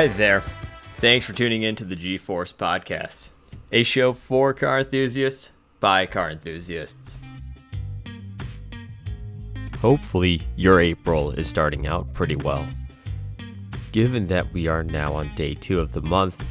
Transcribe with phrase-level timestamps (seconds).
[0.00, 0.42] Hi there.
[0.96, 3.32] Thanks for tuning in to the G Force Podcast,
[3.70, 7.20] a show for car enthusiasts by car enthusiasts.
[9.78, 12.66] Hopefully, your April is starting out pretty well.
[13.92, 16.42] Given that we are now on day two of the month,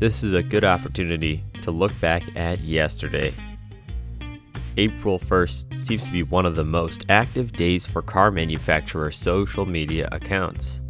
[0.00, 3.32] this is a good opportunity to look back at yesterday.
[4.76, 9.66] April 1st seems to be one of the most active days for car manufacturer social
[9.66, 10.80] media accounts.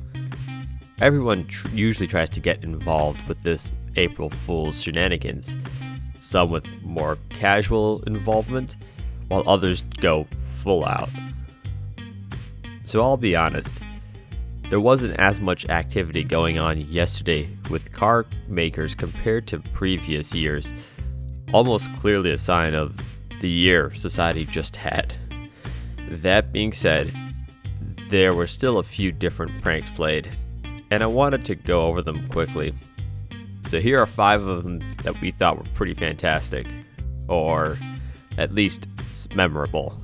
[1.02, 5.56] Everyone tr- usually tries to get involved with this April Fool's shenanigans,
[6.20, 8.76] some with more casual involvement,
[9.26, 11.10] while others go full out.
[12.84, 13.74] So I'll be honest,
[14.70, 20.72] there wasn't as much activity going on yesterday with car makers compared to previous years,
[21.52, 22.96] almost clearly a sign of
[23.40, 25.12] the year society just had.
[26.08, 27.12] That being said,
[28.08, 30.30] there were still a few different pranks played,
[30.92, 32.74] and I wanted to go over them quickly.
[33.64, 36.66] So here are five of them that we thought were pretty fantastic,
[37.28, 37.78] or
[38.36, 38.86] at least
[39.34, 39.98] memorable.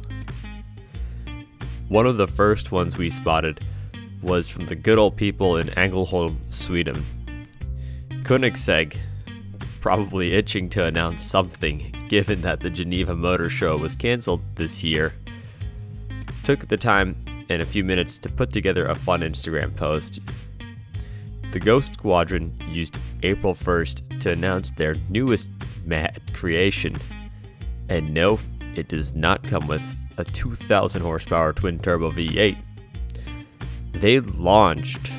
[1.89, 3.63] One of the first ones we spotted
[4.23, 7.05] was from the good old people in Ängelholm, Sweden.
[8.23, 8.97] Koenigsegg,
[9.83, 15.13] probably itching to announce something given that the Geneva Motor Show was cancelled this year,
[16.45, 17.15] took the time
[17.51, 20.21] and a few minutes to put together a fun Instagram post
[21.53, 25.51] the Ghost Squadron used April 1st to announce their newest
[25.85, 26.97] mad creation.
[27.89, 28.39] And no,
[28.75, 29.83] it does not come with
[30.19, 32.57] a 2000 horsepower twin turbo V8.
[33.95, 35.11] They launched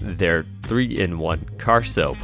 [0.00, 2.16] their 3 in 1 car soap.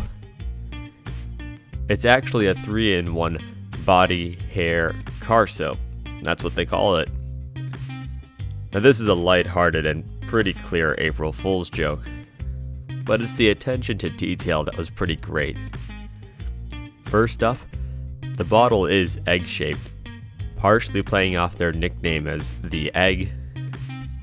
[1.88, 3.38] It's actually a 3 in 1
[3.84, 5.78] body hair car soap.
[6.22, 7.10] That's what they call it.
[8.72, 12.00] Now, this is a light-hearted and pretty clear April Fool's joke
[13.10, 15.56] but it's the attention to detail that was pretty great.
[17.06, 17.58] First up,
[18.36, 19.80] the bottle is egg shaped,
[20.56, 23.32] partially playing off their nickname as the Egg,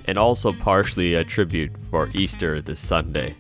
[0.06, 3.36] and also partially a tribute for Easter this Sunday.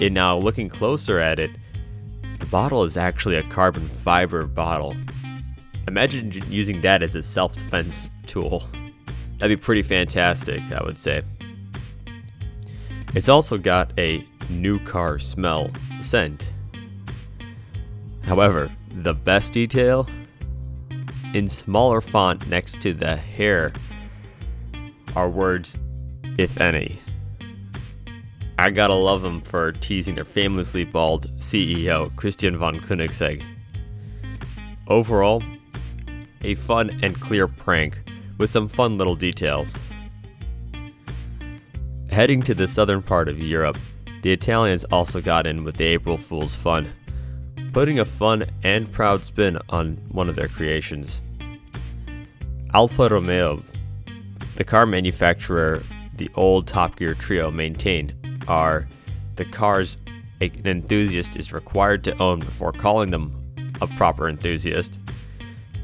[0.00, 1.52] And now, uh, looking closer at it,
[2.40, 4.96] the bottle is actually a carbon fiber bottle.
[5.86, 8.64] Imagine using that as a self defense tool.
[9.38, 11.22] That'd be pretty fantastic, I would say.
[13.14, 15.70] It's also got a new car smell
[16.00, 16.48] scent.
[18.22, 20.06] However, the best detail
[21.34, 23.72] in smaller font next to the hair
[25.16, 25.78] are words,
[26.38, 27.00] if any.
[28.58, 33.42] I gotta love them for teasing their famously bald CEO, Christian von Koenigsegg.
[34.88, 35.42] Overall,
[36.42, 37.98] a fun and clear prank
[38.36, 39.78] with some fun little details.
[42.18, 43.78] Heading to the southern part of Europe,
[44.22, 46.92] the Italians also got in with the April Fool's fun,
[47.72, 51.22] putting a fun and proud spin on one of their creations.
[52.74, 53.62] Alfa Romeo,
[54.56, 55.80] the car manufacturer
[56.16, 58.12] the old Top Gear trio maintain,
[58.48, 58.88] are
[59.36, 59.96] the cars
[60.40, 63.32] an enthusiast is required to own before calling them
[63.80, 64.98] a proper enthusiast,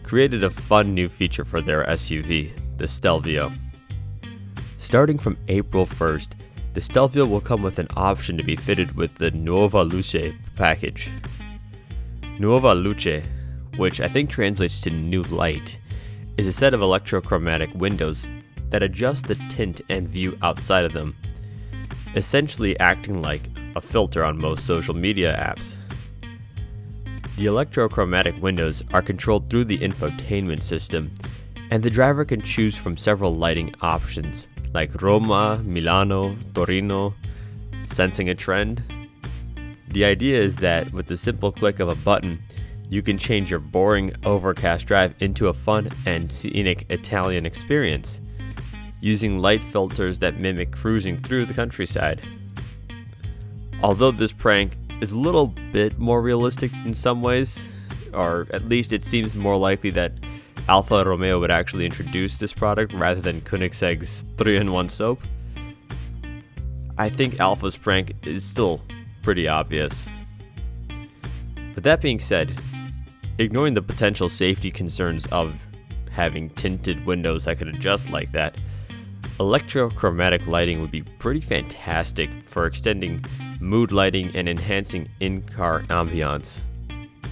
[0.03, 3.53] created a fun new feature for their SUV, the Stelvio.
[4.85, 6.33] Starting from April 1st,
[6.75, 11.11] the Stelvio will come with an option to be fitted with the Nuova Luce package.
[12.39, 13.25] Nuova Luce,
[13.79, 15.79] which I think translates to new light,
[16.37, 18.29] is a set of electrochromatic windows
[18.69, 21.17] that adjust the tint and view outside of them,
[22.15, 25.77] essentially acting like a filter on most social media apps.
[27.39, 31.11] The electrochromatic windows are controlled through the infotainment system,
[31.71, 37.15] and the driver can choose from several lighting options like Roma, Milano, Torino,
[37.87, 38.83] sensing a trend.
[39.89, 42.43] The idea is that with the simple click of a button,
[42.91, 48.21] you can change your boring, overcast drive into a fun and scenic Italian experience,
[49.01, 52.21] using light filters that mimic cruising through the countryside.
[53.83, 57.65] Although this prank is a little bit more realistic in some ways,
[58.13, 60.13] or at least it seems more likely that
[60.67, 65.21] Alfa Romeo would actually introduce this product rather than Koenigsegg's 3-in-1 soap,
[66.97, 68.81] I think Alfa's prank is still
[69.23, 70.07] pretty obvious.
[71.75, 72.59] But that being said,
[73.39, 75.61] ignoring the potential safety concerns of
[76.11, 78.57] having tinted windows that could adjust like that,
[79.39, 83.23] electrochromatic lighting would be pretty fantastic for extending
[83.61, 86.61] mood lighting and enhancing in-car ambiance.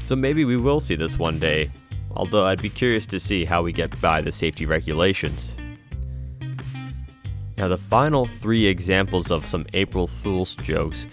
[0.03, 1.71] So maybe we will see this one day
[2.17, 5.55] although I'd be curious to see how we get by the safety regulations.
[7.59, 11.07] Now, the final three examples of some April Fool's jokes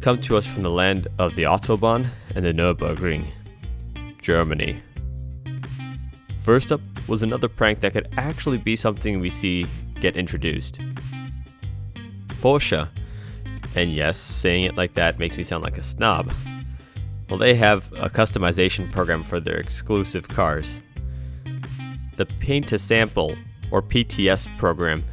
[0.00, 3.26] come to us from the land of the Autobahn and the Nürburgring,
[4.22, 4.82] Germany.
[6.38, 9.66] First up was another prank that could actually be something we see
[10.00, 10.80] get introduced.
[12.40, 12.88] Porsche,
[13.74, 16.32] and yes, saying it like that makes me sound like a snob.
[17.30, 20.80] Well, they have a customization program for their exclusive cars.
[22.16, 23.36] The Paint to Sample,
[23.70, 25.04] or PTS program,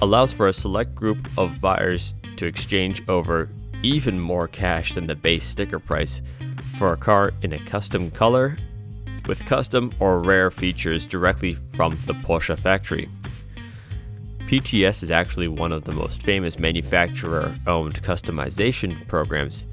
[0.00, 3.48] allows for a select group of buyers to exchange over
[3.82, 6.22] even more cash than the base sticker price
[6.78, 8.56] for a car in a custom color
[9.26, 13.08] with custom or rare features directly from the Porsche factory.
[14.46, 19.66] PTS is actually one of the most famous manufacturer-owned customization programs,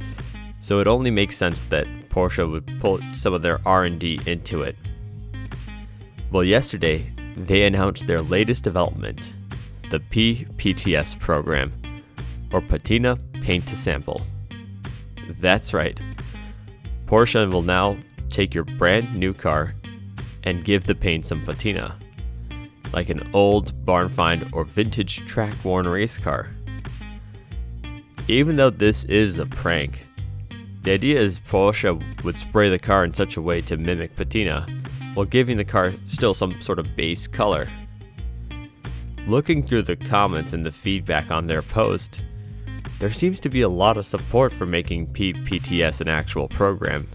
[0.65, 4.75] so it only makes sense that Porsche would put some of their R&D into it.
[6.31, 9.35] Well, yesterday they announced their latest development,
[9.91, 11.71] the PPTS program,
[12.51, 14.25] or Patina Paint to Sample.
[15.39, 15.99] That's right.
[17.05, 17.95] Porsche will now
[18.31, 19.75] take your brand new car
[20.45, 21.95] and give the paint some patina
[22.91, 26.49] like an old barn find or vintage track worn race car.
[28.27, 30.07] Even though this is a prank,
[30.85, 34.65] the idea is Porsche would spray the car in such a way to mimic patina,
[35.13, 37.67] while giving the car still some sort of base color.
[39.27, 42.21] Looking through the comments and the feedback on their post,
[42.99, 47.09] there seems to be a lot of support for making PPTS an actual program.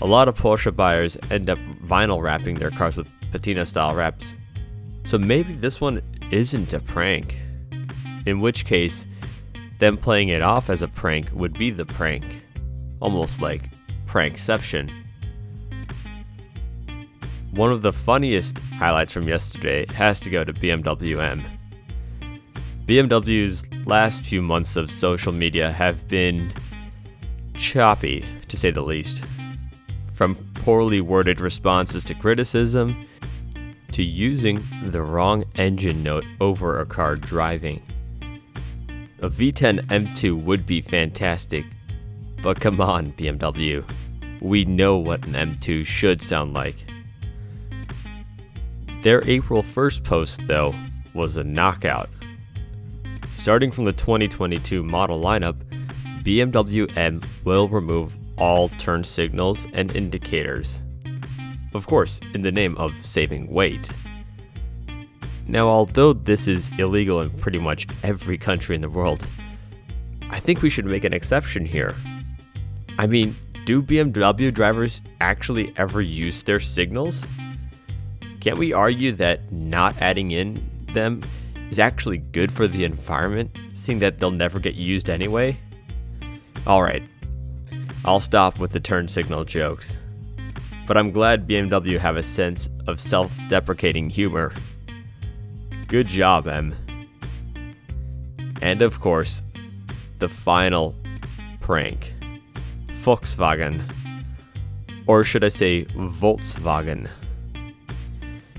[0.00, 4.34] A lot of Porsche buyers end up vinyl wrapping their cars with patina style wraps
[5.06, 7.36] so maybe this one isn't a prank.
[8.26, 9.06] In which case,
[9.78, 12.42] them playing it off as a prank would be the prank.
[13.00, 13.70] Almost like
[14.06, 14.90] prankception.
[17.52, 21.44] One of the funniest highlights from yesterday has to go to BMW M.
[22.86, 26.52] BMW's last few months of social media have been
[27.54, 29.22] choppy, to say the least.
[30.12, 33.06] From poorly worded responses to criticism
[33.92, 37.82] to using the wrong engine note over a car driving.
[39.20, 41.64] A V10 M2 would be fantastic,
[42.42, 43.88] but come on, BMW.
[44.40, 46.84] We know what an M2 should sound like.
[49.02, 50.74] Their April 1st post, though,
[51.14, 52.08] was a knockout.
[53.34, 55.56] Starting from the 2022 model lineup,
[56.22, 60.80] BMW M will remove all turn signals and indicators.
[61.74, 63.88] Of course, in the name of saving weight.
[65.46, 69.24] Now, although this is illegal in pretty much every country in the world,
[70.30, 71.94] I think we should make an exception here.
[72.98, 77.24] I mean, do BMW drivers actually ever use their signals?
[78.40, 81.22] Can't we argue that not adding in them
[81.70, 85.58] is actually good for the environment, seeing that they'll never get used anyway?
[86.66, 87.02] Alright,
[88.04, 89.96] I'll stop with the turn signal jokes
[90.86, 94.52] but I'm glad BMW have a sense of self deprecating humor.
[95.88, 96.74] Good job, M.
[98.62, 99.42] And of course,
[100.18, 100.94] the final
[101.60, 102.14] prank
[103.06, 103.88] Volkswagen.
[105.06, 107.08] Or should I say, Voltswagen?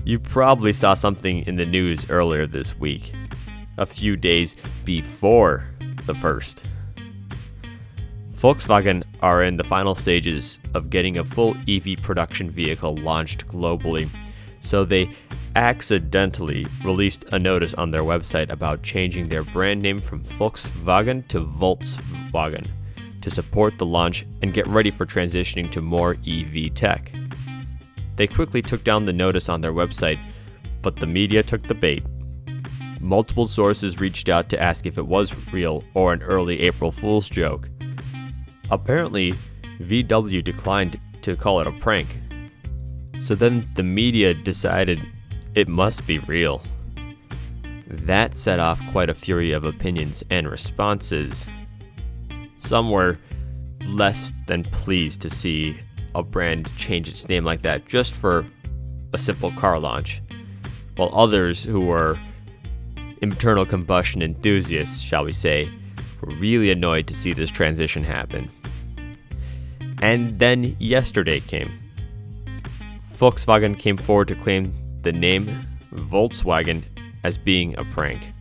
[0.06, 3.12] You probably saw something in the news earlier this week,
[3.76, 5.68] a few days before
[6.06, 6.62] the first.
[8.32, 14.08] Volkswagen are in the final stages of getting a full EV production vehicle launched globally,
[14.60, 15.10] so they
[15.56, 21.44] accidentally released a notice on their website about changing their brand name from Volkswagen to
[21.44, 22.66] Voltswagen
[23.22, 27.12] to support the launch and get ready for transitioning to more EV tech.
[28.16, 30.18] They quickly took down the notice on their website,
[30.82, 32.02] but the media took the bait.
[33.00, 37.28] Multiple sources reached out to ask if it was real or an early April Fool's
[37.28, 37.68] joke.
[38.70, 39.34] Apparently,
[39.80, 42.08] VW declined to call it a prank.
[43.20, 45.00] So then the media decided
[45.54, 46.62] it must be real.
[47.86, 51.46] That set off quite a fury of opinions and responses.
[52.68, 53.18] Some were
[53.86, 55.80] less than pleased to see
[56.14, 58.44] a brand change its name like that just for
[59.14, 60.20] a simple car launch,
[60.96, 62.18] while others who were
[63.22, 65.72] internal combustion enthusiasts, shall we say,
[66.20, 68.50] were really annoyed to see this transition happen.
[70.02, 71.72] And then yesterday came.
[73.10, 76.82] Volkswagen came forward to claim the name Voltswagen
[77.24, 78.34] as being a prank.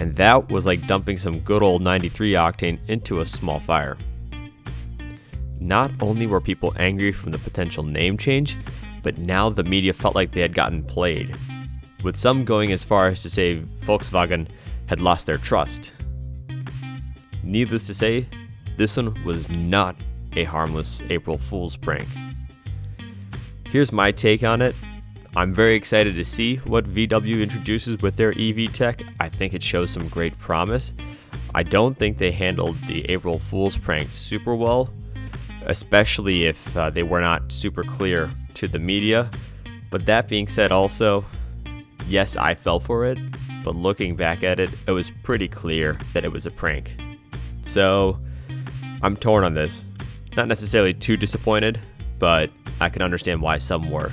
[0.00, 3.98] And that was like dumping some good old 93 octane into a small fire.
[5.60, 8.56] Not only were people angry from the potential name change,
[9.02, 11.36] but now the media felt like they had gotten played.
[12.02, 14.48] with some going as far as to say Volkswagen
[14.86, 15.92] had lost their trust.
[17.42, 18.26] Needless to say,
[18.78, 19.96] this one was not
[20.34, 22.08] a harmless April Fool's prank.
[23.66, 24.74] Here's my take on it.
[25.36, 29.04] I'm very excited to see what VW introduces with their EV tech.
[29.20, 30.92] I think it shows some great promise.
[31.54, 34.90] I don't think they handled the April Fool's prank super well,
[35.66, 39.30] especially if uh, they were not super clear to the media.
[39.90, 41.24] But that being said, also,
[42.08, 43.18] yes, I fell for it,
[43.62, 46.96] but looking back at it, it was pretty clear that it was a prank.
[47.62, 48.18] So,
[49.02, 49.84] I'm torn on this.
[50.36, 51.80] Not necessarily too disappointed,
[52.18, 54.12] but I can understand why some were.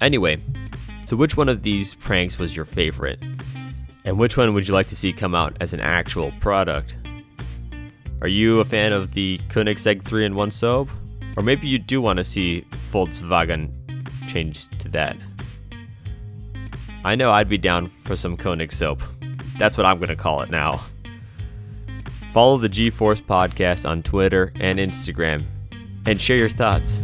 [0.00, 0.40] Anyway,
[1.04, 3.22] so which one of these pranks was your favorite?
[4.04, 6.96] And which one would you like to see come out as an actual product?
[8.20, 10.88] Are you a fan of the Koenigsegg 3 in 1 soap?
[11.36, 13.70] Or maybe you do want to see Volkswagen
[14.26, 15.16] change to that.
[17.04, 19.02] I know I'd be down for some Koenig soap.
[19.58, 20.84] That's what I'm going to call it now.
[22.32, 25.44] Follow the G Force podcast on Twitter and Instagram
[26.06, 27.00] and share your thoughts.